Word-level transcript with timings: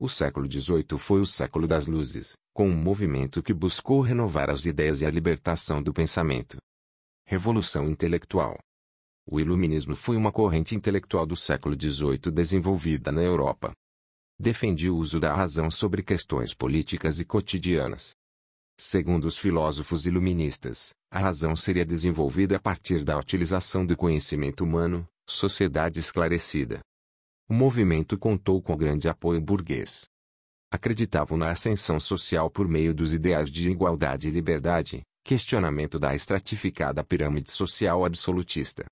O 0.00 0.08
século 0.08 0.50
XVIII 0.50 0.98
foi 0.98 1.20
o 1.20 1.26
século 1.26 1.68
das 1.68 1.86
luzes, 1.86 2.32
com 2.52 2.68
um 2.68 2.74
movimento 2.74 3.40
que 3.40 3.54
buscou 3.54 4.00
renovar 4.00 4.50
as 4.50 4.66
ideias 4.66 5.00
e 5.00 5.06
a 5.06 5.10
libertação 5.12 5.80
do 5.80 5.92
pensamento. 5.92 6.56
Revolução 7.24 7.88
intelectual. 7.88 8.58
O 9.24 9.38
Iluminismo 9.38 9.94
foi 9.94 10.16
uma 10.16 10.32
corrente 10.32 10.74
intelectual 10.74 11.24
do 11.24 11.36
século 11.36 11.76
XVIII 11.80 12.32
desenvolvida 12.32 13.12
na 13.12 13.22
Europa. 13.22 13.72
Defendia 14.42 14.90
o 14.90 14.96
uso 14.96 15.20
da 15.20 15.34
razão 15.34 15.70
sobre 15.70 16.02
questões 16.02 16.54
políticas 16.54 17.20
e 17.20 17.26
cotidianas. 17.26 18.16
Segundo 18.74 19.26
os 19.26 19.36
filósofos 19.36 20.06
iluministas, 20.06 20.94
a 21.10 21.18
razão 21.18 21.54
seria 21.54 21.84
desenvolvida 21.84 22.56
a 22.56 22.58
partir 22.58 23.04
da 23.04 23.18
utilização 23.18 23.84
do 23.84 23.94
conhecimento 23.94 24.64
humano, 24.64 25.06
sociedade 25.28 26.00
esclarecida. 26.00 26.80
O 27.50 27.52
movimento 27.52 28.16
contou 28.16 28.62
com 28.62 28.74
grande 28.74 29.10
apoio 29.10 29.42
burguês. 29.42 30.06
Acreditavam 30.72 31.36
na 31.36 31.50
ascensão 31.50 32.00
social 32.00 32.50
por 32.50 32.66
meio 32.66 32.94
dos 32.94 33.12
ideais 33.12 33.50
de 33.50 33.70
igualdade 33.70 34.28
e 34.28 34.30
liberdade, 34.30 35.02
questionamento 35.22 35.98
da 35.98 36.14
estratificada 36.14 37.04
pirâmide 37.04 37.50
social 37.50 38.06
absolutista. 38.06 38.86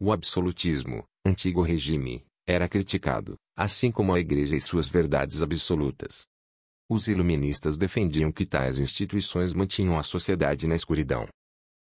O 0.00 0.12
absolutismo, 0.12 1.02
antigo 1.26 1.60
regime, 1.60 2.24
era 2.46 2.68
criticado, 2.68 3.34
assim 3.56 3.90
como 3.90 4.14
a 4.14 4.20
Igreja 4.20 4.54
e 4.54 4.60
suas 4.60 4.88
verdades 4.88 5.42
absolutas. 5.42 6.24
Os 6.88 7.08
iluministas 7.08 7.76
defendiam 7.76 8.30
que 8.30 8.46
tais 8.46 8.78
instituições 8.78 9.52
mantinham 9.52 9.98
a 9.98 10.04
sociedade 10.04 10.68
na 10.68 10.76
escuridão. 10.76 11.26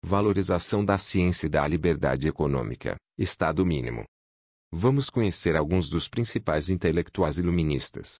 Valorização 0.05 0.85
da 0.85 0.99
ciência 0.99 1.47
e 1.47 1.49
da 1.49 1.67
liberdade 1.67 2.29
econômica, 2.29 2.97
Estado 3.17 3.65
mínimo. 3.65 4.05
Vamos 4.71 5.09
conhecer 5.09 5.57
alguns 5.57 5.89
dos 5.89 6.09
principais 6.09 6.69
intelectuais 6.69 7.39
iluministas. 7.39 8.17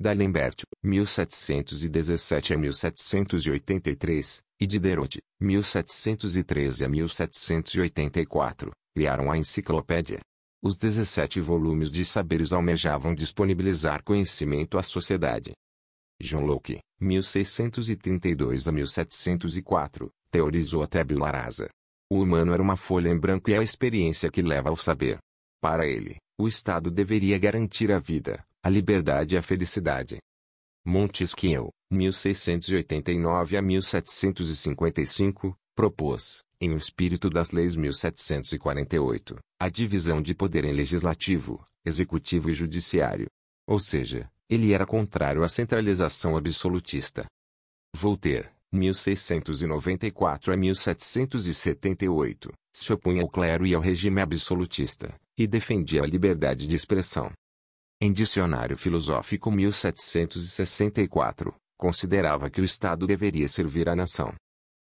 D'Alembert, 0.00 0.62
1717 0.82 2.54
a 2.54 2.58
1783, 2.58 4.38
e 4.60 4.66
Diderot, 4.66 5.18
1713 5.40 6.84
a 6.84 6.88
1784, 6.88 8.70
criaram 8.94 9.30
a 9.30 9.36
enciclopédia. 9.36 10.20
Os 10.60 10.76
17 10.76 11.40
volumes 11.40 11.92
de 11.92 12.04
saberes 12.04 12.52
almejavam 12.52 13.14
disponibilizar 13.14 14.02
conhecimento 14.02 14.76
à 14.76 14.82
sociedade. 14.82 15.52
John 16.20 16.44
Locke, 16.44 16.80
1632 17.00 18.66
a 18.66 18.72
1704, 18.72 20.10
teorizou 20.32 20.82
a 20.82 20.88
tabula 20.88 21.30
rasa. 21.30 21.68
O 22.10 22.20
humano 22.20 22.52
era 22.52 22.60
uma 22.62 22.76
folha 22.76 23.08
em 23.08 23.16
branco 23.16 23.50
e 23.50 23.54
é 23.54 23.58
a 23.58 23.62
experiência 23.62 24.30
que 24.30 24.42
leva 24.42 24.68
ao 24.68 24.76
saber. 24.76 25.18
Para 25.60 25.86
ele, 25.86 26.16
o 26.36 26.48
Estado 26.48 26.90
deveria 26.90 27.38
garantir 27.38 27.92
a 27.92 28.00
vida, 28.00 28.44
a 28.60 28.68
liberdade 28.68 29.36
e 29.36 29.38
a 29.38 29.42
felicidade. 29.42 30.18
Montesquieu, 30.84 31.70
1689 31.90 33.56
a 33.56 33.62
1755, 33.62 35.54
propôs, 35.76 36.40
em 36.60 36.72
O 36.72 36.76
Espírito 36.76 37.30
das 37.30 37.52
Leis 37.52 37.76
1748, 37.76 39.38
a 39.60 39.68
divisão 39.68 40.22
de 40.22 40.34
poder 40.34 40.64
em 40.64 40.72
legislativo, 40.72 41.66
executivo 41.84 42.48
e 42.48 42.54
judiciário. 42.54 43.26
Ou 43.66 43.80
seja, 43.80 44.30
ele 44.48 44.72
era 44.72 44.86
contrário 44.86 45.42
à 45.42 45.48
centralização 45.48 46.36
absolutista. 46.36 47.26
Voltaire, 47.94 48.48
1694 48.72 50.52
a 50.52 50.56
1778, 50.56 52.52
se 52.72 52.92
opunha 52.92 53.22
ao 53.22 53.28
clero 53.28 53.66
e 53.66 53.74
ao 53.74 53.80
regime 53.80 54.20
absolutista, 54.20 55.12
e 55.36 55.44
defendia 55.46 56.02
a 56.02 56.06
liberdade 56.06 56.66
de 56.66 56.76
expressão. 56.76 57.32
Em 58.00 58.12
Dicionário 58.12 58.76
Filosófico 58.76 59.50
1764, 59.50 61.52
considerava 61.76 62.48
que 62.48 62.60
o 62.60 62.64
Estado 62.64 63.06
deveria 63.06 63.48
servir 63.48 63.88
à 63.88 63.96
nação. 63.96 64.32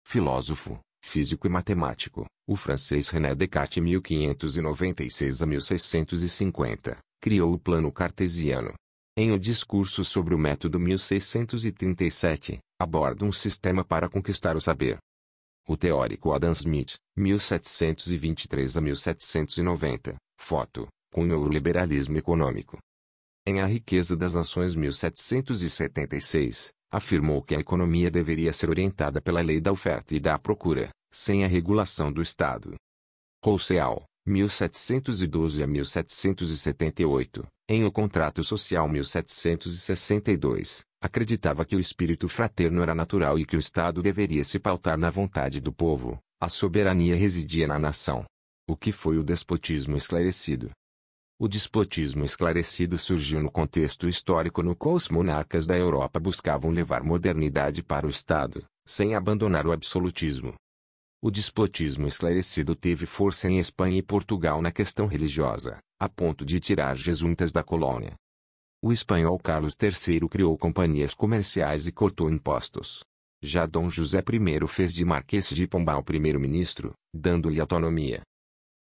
Filósofo, 0.07 0.79
físico 1.03 1.47
e 1.47 1.51
matemático, 1.51 2.27
o 2.47 2.57
francês 2.57 3.09
René 3.09 3.35
Descartes 3.35 3.83
1596 3.83 5.43
a 5.43 5.47
1650, 5.47 6.99
criou 7.21 7.53
o 7.53 7.59
plano 7.59 7.93
cartesiano. 7.93 8.75
Em 9.17 9.33
O 9.33 9.39
Discurso 9.39 10.05
sobre 10.05 10.35
o 10.35 10.39
Método 10.39 10.79
1637, 10.79 12.59
aborda 12.81 13.25
um 13.25 13.33
sistema 13.33 13.85
para 13.85 14.09
conquistar 14.09 14.57
o 14.57 14.61
saber. 14.61 14.99
O 15.69 15.77
teórico 15.77 16.33
Adam 16.33 16.53
Smith, 16.53 16.95
1723 17.17 18.77
a 18.77 18.81
1790, 18.81 20.17
foto, 20.41 20.89
cunhou 21.13 21.45
o 21.45 21.49
liberalismo 21.49 22.17
econômico. 22.17 22.79
Em 23.47 23.61
A 23.61 23.67
Riqueza 23.67 24.17
das 24.17 24.35
Nações 24.35 24.75
1776, 24.75 26.71
afirmou 26.91 27.43
que 27.43 27.55
a 27.55 27.61
economia 27.61 28.11
deveria 28.11 28.53
ser 28.53 28.69
orientada 28.69 29.21
pela 29.21 29.41
lei 29.41 29.61
da 29.61 29.71
oferta 29.71 30.15
e 30.15 30.21
da 30.21 30.39
procura, 30.39 30.91
sem 31.13 31.45
a 31.45 31.47
regulação 31.47 32.13
do 32.13 32.21
Estado. 32.21 32.75
Rousseau, 33.45 34.05
1712 34.27 35.63
a 35.63 35.67
1778, 35.67 37.47
em 37.69 37.85
O 37.85 37.93
Contrato 37.93 38.43
Social 38.43 38.89
1762, 38.89 40.81
acreditava 41.03 41.65
que 41.65 41.75
o 41.77 41.81
espírito 41.81 42.29
fraterno 42.29 42.83
era 42.83 42.95
natural 42.95 43.39
e 43.39 43.47
que 43.47 43.57
o 43.57 43.61
Estado 43.61 44.03
deveria 44.03 44.45
se 44.45 44.59
pautar 44.59 44.99
na 44.99 45.09
vontade 45.09 45.61
do 45.61 45.73
povo, 45.73 46.19
a 46.41 46.49
soberania 46.49 47.15
residia 47.15 47.67
na 47.67 47.79
nação. 47.79 48.25
O 48.69 48.77
que 48.77 48.93
foi 48.93 49.19
o 49.19 49.25
despotismo 49.25 49.97
esclarecido? 49.97 50.71
O 51.43 51.49
despotismo 51.49 52.23
esclarecido 52.23 52.99
surgiu 52.99 53.43
no 53.43 53.51
contexto 53.51 54.07
histórico 54.07 54.63
no 54.63 54.77
qual 54.77 54.95
os 54.95 55.09
monarcas 55.09 55.67
da 55.67 55.75
Europa 55.75 56.21
buscavam 56.21 56.71
levar 56.71 57.03
modernidade 57.03 57.83
para 57.83 58.07
o 58.07 58.11
Estado, 58.11 58.67
sem 58.87 59.15
abandonar 59.15 59.67
o 59.67 59.73
absolutismo. 59.73 60.53
O 61.19 61.31
despotismo 61.31 62.07
esclarecido 62.07 62.77
teve 62.77 63.07
força 63.07 63.49
em 63.49 63.59
Espanha 63.59 63.97
e 63.97 64.03
Portugal 64.03 64.61
na 64.61 64.71
questão 64.71 65.07
religiosa, 65.07 65.79
a 65.99 66.11
ponto 66.11 66.45
de 66.45 66.61
tirar 66.61 66.95
jesuítas 66.95 67.51
da 67.51 67.63
colônia. 67.63 68.13
O 68.83 68.93
espanhol 68.93 69.39
Carlos 69.39 69.75
III 69.81 70.29
criou 70.29 70.59
companhias 70.59 71.15
comerciais 71.15 71.87
e 71.87 71.93
cortou 71.93 72.29
impostos. 72.29 73.03
Já 73.43 73.65
Dom 73.65 73.89
José 73.89 74.19
I 74.19 74.69
fez 74.69 74.93
de 74.93 75.07
Marquês 75.07 75.49
de 75.49 75.67
Pombal 75.67 76.03
primeiro-ministro, 76.03 76.93
dando-lhe 77.15 77.63
autonomia. 77.63 78.21